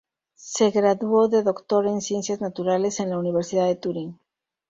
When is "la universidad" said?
3.11-3.67